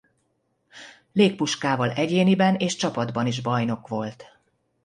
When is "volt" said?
3.87-4.39